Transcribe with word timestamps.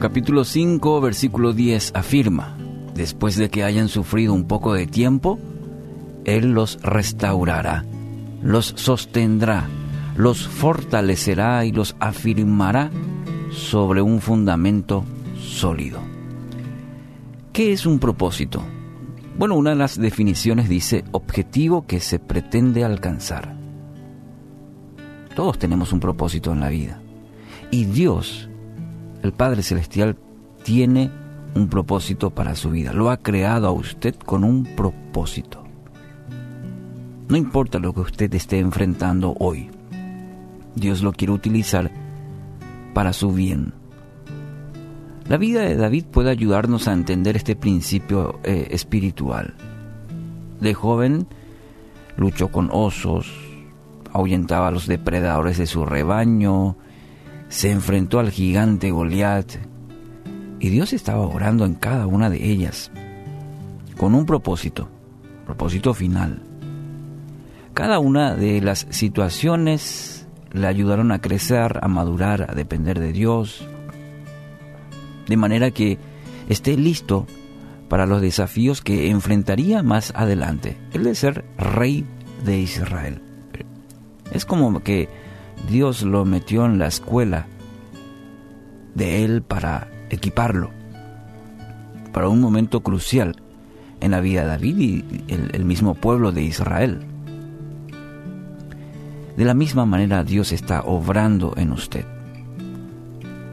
capítulo 0.00 0.44
5, 0.44 1.00
versículo 1.00 1.52
10 1.52 1.92
afirma, 1.94 2.56
después 2.94 3.36
de 3.36 3.50
que 3.50 3.62
hayan 3.62 3.88
sufrido 3.88 4.32
un 4.32 4.46
poco 4.46 4.72
de 4.72 4.86
tiempo, 4.86 5.38
Él 6.24 6.52
los 6.52 6.80
restaurará, 6.82 7.84
los 8.42 8.72
sostendrá, 8.76 9.68
los 10.16 10.48
fortalecerá 10.48 11.64
y 11.66 11.72
los 11.72 11.94
afirmará 12.00 12.90
sobre 13.50 14.00
un 14.00 14.20
fundamento 14.20 15.04
sólido. 15.38 16.00
¿Qué 17.52 17.72
es 17.72 17.84
un 17.84 17.98
propósito? 17.98 18.62
Bueno, 19.38 19.56
una 19.56 19.70
de 19.70 19.76
las 19.76 19.98
definiciones 19.98 20.68
dice 20.68 21.04
objetivo 21.12 21.86
que 21.86 22.00
se 22.00 22.18
pretende 22.18 22.82
alcanzar. 22.82 23.54
Todos 25.34 25.58
tenemos 25.58 25.92
un 25.92 26.00
propósito 26.00 26.52
en 26.52 26.60
la 26.60 26.70
vida. 26.70 27.00
Y 27.70 27.84
Dios, 27.84 28.48
el 29.26 29.32
Padre 29.32 29.62
Celestial, 29.62 30.16
tiene 30.62 31.10
un 31.54 31.68
propósito 31.68 32.30
para 32.30 32.54
su 32.54 32.70
vida. 32.70 32.92
Lo 32.92 33.10
ha 33.10 33.18
creado 33.18 33.66
a 33.66 33.72
usted 33.72 34.14
con 34.14 34.44
un 34.44 34.64
propósito. 34.64 35.64
No 37.28 37.36
importa 37.36 37.78
lo 37.78 37.92
que 37.92 38.00
usted 38.00 38.32
esté 38.34 38.58
enfrentando 38.58 39.34
hoy. 39.38 39.70
Dios 40.74 41.02
lo 41.02 41.12
quiere 41.12 41.32
utilizar 41.32 41.90
para 42.94 43.12
su 43.12 43.32
bien. 43.32 43.72
La 45.28 45.38
vida 45.38 45.62
de 45.62 45.76
David 45.76 46.04
puede 46.04 46.30
ayudarnos 46.30 46.86
a 46.86 46.92
entender 46.92 47.36
este 47.36 47.56
principio 47.56 48.38
eh, 48.44 48.68
espiritual. 48.70 49.54
De 50.60 50.72
joven 50.72 51.26
luchó 52.16 52.48
con 52.48 52.70
osos, 52.72 53.32
ahuyentaba 54.12 54.68
a 54.68 54.70
los 54.70 54.86
depredadores 54.86 55.58
de 55.58 55.66
su 55.66 55.84
rebaño, 55.84 56.76
se 57.48 57.70
enfrentó 57.70 58.18
al 58.18 58.30
gigante 58.30 58.90
Goliat, 58.90 59.52
y 60.58 60.70
Dios 60.70 60.92
estaba 60.92 61.26
orando 61.26 61.64
en 61.64 61.74
cada 61.74 62.06
una 62.06 62.30
de 62.30 62.44
ellas, 62.50 62.90
con 63.96 64.14
un 64.14 64.26
propósito, 64.26 64.88
propósito 65.44 65.94
final. 65.94 66.42
Cada 67.74 67.98
una 67.98 68.34
de 68.34 68.60
las 68.60 68.86
situaciones 68.90 70.26
le 70.52 70.66
ayudaron 70.66 71.12
a 71.12 71.20
crecer, 71.20 71.78
a 71.82 71.88
madurar, 71.88 72.50
a 72.50 72.54
depender 72.54 72.98
de 72.98 73.12
Dios, 73.12 73.66
de 75.28 75.36
manera 75.36 75.70
que 75.70 75.98
esté 76.48 76.76
listo 76.76 77.26
para 77.88 78.06
los 78.06 78.20
desafíos 78.20 78.80
que 78.80 79.10
enfrentaría 79.10 79.82
más 79.82 80.12
adelante, 80.16 80.76
el 80.92 81.04
de 81.04 81.14
ser 81.14 81.44
rey 81.58 82.04
de 82.44 82.58
Israel. 82.58 83.22
Es 84.32 84.44
como 84.44 84.82
que 84.82 85.08
Dios 85.68 86.02
lo 86.02 86.24
metió 86.24 86.64
en 86.66 86.78
la 86.78 86.86
escuela 86.86 87.46
de 88.94 89.24
él 89.24 89.42
para 89.42 89.88
equiparlo 90.10 90.70
para 92.12 92.28
un 92.28 92.40
momento 92.40 92.80
crucial 92.80 93.36
en 94.00 94.12
la 94.12 94.20
vida 94.20 94.42
de 94.42 94.48
David 94.48 94.78
y 94.78 95.04
el, 95.28 95.64
mismo 95.66 95.94
pueblo 95.94 96.32
de 96.32 96.42
Israel. 96.42 97.00
De 99.36 99.44
la 99.44 99.52
misma 99.52 99.84
manera 99.84 100.24
Dios 100.24 100.52
está 100.52 100.80
obrando 100.82 101.52
en 101.58 101.72
usted 101.72 102.06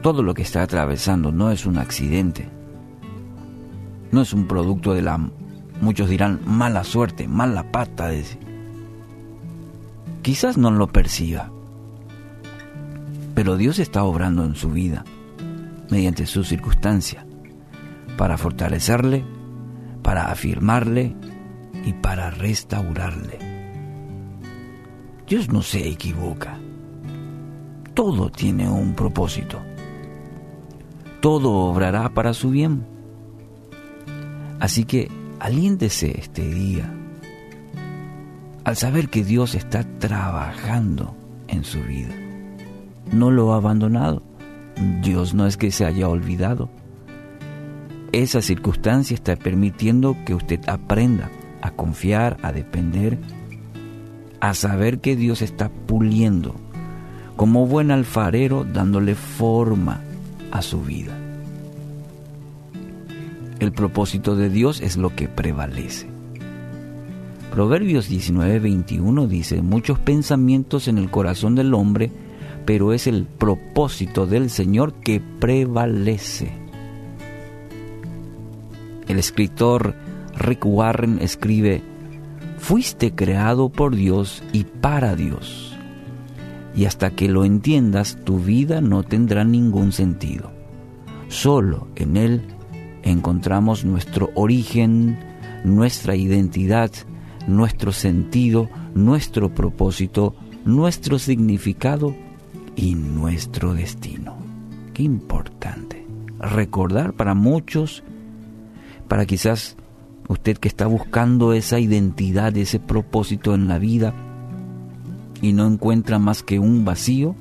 todo 0.04 0.22
lo 0.22 0.34
que 0.34 0.42
está 0.42 0.62
atravesando 0.62 1.32
no 1.32 1.50
es 1.50 1.64
un 1.64 1.78
accidente, 1.78 2.46
no 4.12 4.20
es 4.20 4.34
un 4.34 4.46
producto 4.46 4.92
de 4.92 5.00
la, 5.00 5.18
muchos 5.80 6.10
dirán, 6.10 6.40
mala 6.44 6.84
suerte, 6.84 7.26
mala 7.26 7.72
pata. 7.72 8.10
Quizás 10.20 10.58
no 10.58 10.70
lo 10.70 10.88
perciba, 10.88 11.50
pero 13.34 13.56
Dios 13.56 13.78
está 13.78 14.04
obrando 14.04 14.44
en 14.44 14.54
su 14.54 14.70
vida, 14.70 15.04
mediante 15.90 16.26
su 16.26 16.44
circunstancia, 16.44 17.26
para 18.16 18.38
fortalecerle, 18.38 19.24
para 20.02 20.30
afirmarle 20.30 21.16
y 21.84 21.92
para 21.94 22.30
restaurarle. 22.30 23.38
Dios 25.26 25.48
no 25.48 25.62
se 25.62 25.88
equivoca. 25.88 26.58
Todo 27.94 28.30
tiene 28.30 28.68
un 28.68 28.94
propósito 28.94 29.60
todo 31.24 31.52
obrará 31.52 32.10
para 32.10 32.34
su 32.34 32.50
bien. 32.50 32.84
Así 34.60 34.84
que 34.84 35.10
aliéntese 35.40 36.20
este 36.20 36.46
día 36.46 36.92
al 38.62 38.76
saber 38.76 39.08
que 39.08 39.24
Dios 39.24 39.54
está 39.54 39.84
trabajando 39.98 41.16
en 41.48 41.64
su 41.64 41.82
vida. 41.82 42.14
No 43.12 43.30
lo 43.30 43.52
ha 43.52 43.56
abandonado. 43.56 44.22
Dios 45.02 45.34
no 45.34 45.46
es 45.46 45.56
que 45.56 45.70
se 45.70 45.84
haya 45.84 46.08
olvidado. 46.08 46.68
Esa 48.12 48.42
circunstancia 48.42 49.14
está 49.14 49.36
permitiendo 49.36 50.16
que 50.24 50.34
usted 50.34 50.60
aprenda 50.68 51.30
a 51.62 51.70
confiar, 51.70 52.36
a 52.42 52.52
depender, 52.52 53.18
a 54.40 54.54
saber 54.54 55.00
que 55.00 55.16
Dios 55.16 55.42
está 55.42 55.68
puliendo, 55.68 56.54
como 57.36 57.66
buen 57.66 57.90
alfarero 57.90 58.64
dándole 58.64 59.14
forma 59.14 60.00
a 60.50 60.62
su 60.62 60.82
vida. 60.82 61.16
El 63.58 63.72
propósito 63.72 64.36
de 64.36 64.50
Dios 64.50 64.80
es 64.80 64.96
lo 64.96 65.14
que 65.14 65.26
prevalece. 65.28 66.06
Proverbios 67.50 68.10
19:21 68.10 69.26
dice, 69.26 69.62
muchos 69.62 69.98
pensamientos 69.98 70.88
en 70.88 70.98
el 70.98 71.10
corazón 71.10 71.54
del 71.54 71.72
hombre, 71.72 72.12
pero 72.64 72.92
es 72.92 73.06
el 73.06 73.26
propósito 73.26 74.26
del 74.26 74.50
Señor 74.50 74.94
que 74.94 75.20
prevalece. 75.20 76.52
El 79.06 79.18
escritor 79.18 79.94
Rick 80.36 80.64
Warren 80.64 81.18
escribe, 81.20 81.82
fuiste 82.58 83.14
creado 83.14 83.68
por 83.68 83.94
Dios 83.94 84.42
y 84.52 84.64
para 84.64 85.14
Dios 85.14 85.74
y 86.76 86.86
hasta 86.86 87.10
que 87.10 87.28
lo 87.28 87.44
entiendas 87.44 88.18
tu 88.24 88.38
vida 88.38 88.80
no 88.80 89.02
tendrá 89.02 89.44
ningún 89.44 89.92
sentido. 89.92 90.50
Solo 91.28 91.88
en 91.94 92.16
Él 92.16 92.42
encontramos 93.02 93.84
nuestro 93.84 94.30
origen, 94.34 95.18
nuestra 95.64 96.16
identidad, 96.16 96.90
nuestro 97.46 97.92
sentido, 97.92 98.68
nuestro 98.94 99.54
propósito, 99.54 100.34
nuestro 100.64 101.18
significado 101.18 102.14
y 102.76 102.94
nuestro 102.94 103.74
destino. 103.74 104.36
Qué 104.92 105.02
importante. 105.02 106.06
Recordar 106.38 107.14
para 107.14 107.34
muchos, 107.34 108.02
para 109.08 109.26
quizás 109.26 109.76
usted 110.28 110.58
que 110.58 110.68
está 110.68 110.86
buscando 110.86 111.52
esa 111.52 111.78
identidad, 111.78 112.56
ese 112.56 112.78
propósito 112.78 113.54
en 113.54 113.68
la 113.68 113.78
vida, 113.78 114.14
y 115.40 115.52
no 115.52 115.66
encuentra 115.66 116.18
más 116.18 116.42
que 116.42 116.58
un 116.58 116.84
vacío, 116.84 117.34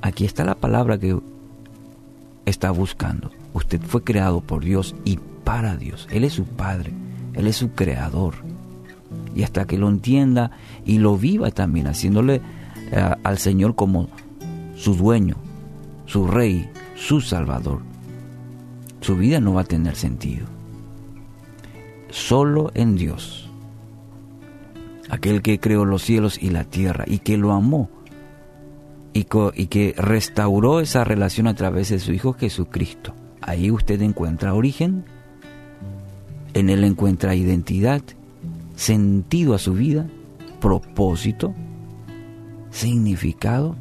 aquí 0.00 0.24
está 0.24 0.44
la 0.44 0.54
palabra 0.54 0.98
que 0.98 1.18
está 2.46 2.70
buscando. 2.70 3.30
Usted 3.54 3.80
fue 3.82 4.02
creado 4.02 4.40
por 4.40 4.64
Dios 4.64 4.94
y 5.04 5.18
para 5.44 5.76
Dios. 5.76 6.08
Él 6.10 6.24
es 6.24 6.32
su 6.32 6.44
Padre, 6.44 6.92
Él 7.34 7.46
es 7.46 7.56
su 7.56 7.72
creador. 7.72 8.34
Y 9.34 9.42
hasta 9.42 9.66
que 9.66 9.78
lo 9.78 9.88
entienda 9.88 10.52
y 10.84 10.98
lo 10.98 11.16
viva 11.16 11.50
también, 11.50 11.86
haciéndole 11.86 12.40
eh, 12.90 13.14
al 13.22 13.38
Señor 13.38 13.74
como 13.74 14.08
su 14.82 14.96
dueño, 14.96 15.36
su 16.06 16.26
rey, 16.26 16.68
su 16.96 17.20
salvador, 17.20 17.82
su 19.00 19.16
vida 19.16 19.38
no 19.38 19.54
va 19.54 19.60
a 19.60 19.64
tener 19.64 19.94
sentido. 19.94 20.46
Solo 22.10 22.72
en 22.74 22.96
Dios 22.96 23.48
aquel 25.08 25.40
que 25.40 25.60
creó 25.60 25.84
los 25.84 26.02
cielos 26.02 26.36
y 26.42 26.50
la 26.50 26.64
tierra 26.64 27.04
y 27.06 27.20
que 27.20 27.36
lo 27.36 27.52
amó 27.52 27.90
y, 29.12 29.24
que 29.24 29.94
restauró 29.96 30.80
esa 30.80 31.04
relación 31.04 31.46
a 31.46 31.54
través 31.54 31.90
de 31.90 32.00
su 32.00 32.12
Hijo 32.12 32.32
Jesucristo. 32.32 33.14
Ahí 33.40 33.70
usted 33.70 34.02
encuentra 34.02 34.52
origen, 34.52 35.04
en 36.54 36.70
él 36.70 36.82
encuentra 36.82 37.36
identidad, 37.36 38.02
sentido 38.74 39.54
a 39.54 39.60
su 39.60 39.74
vida, 39.74 40.08
propósito, 40.60 41.54
significado 42.72 43.76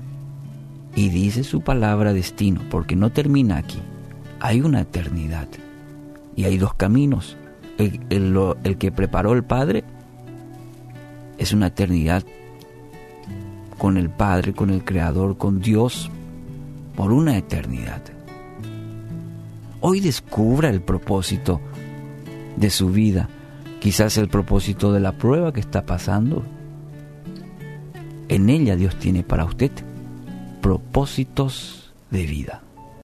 y 0.96 1.10
dice 1.10 1.44
su 1.44 1.62
palabra 1.62 2.14
destino, 2.14 2.62
porque 2.70 2.96
no 2.96 3.12
termina 3.12 3.58
aquí. 3.58 3.80
Hay 4.40 4.62
una 4.62 4.82
eternidad 4.82 5.48
y 6.36 6.46
hay 6.46 6.58
dos 6.58 6.74
caminos. 6.74 7.38
El, 7.78 8.00
el 8.64 8.78
que 8.78 8.92
preparó 8.92 9.34
el 9.34 9.44
Padre 9.44 9.84
es 11.38 11.54
una 11.54 11.68
eternidad 11.68 12.24
con 13.78 13.98
el 13.98 14.10
Padre, 14.10 14.54
con 14.54 14.70
el 14.70 14.84
Creador, 14.84 15.38
con 15.38 15.62
Dios, 15.62 16.12
por 16.96 17.12
una 17.12 17.38
eternidad. 17.38 18.02
Hoy 19.80 20.00
descubra 20.00 20.70
el 20.70 20.82
propósito 20.82 21.60
de 22.58 22.70
su 22.70 22.90
vida, 22.90 23.30
quizás 23.80 24.18
el 24.18 24.28
propósito 24.28 24.94
de 24.94 25.00
la 25.00 25.14
prueba 25.14 25.52
que 25.52 25.62
está 25.62 25.86
pasando. 25.86 26.44
En 28.28 28.50
ella 28.50 28.76
Dios 28.76 28.96
tiene 28.98 29.24
para 29.24 29.46
usted 29.46 29.72
propósitos 30.62 31.92
de 32.10 32.26
vida. 32.26 32.62